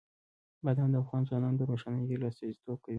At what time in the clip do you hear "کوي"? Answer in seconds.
2.83-2.89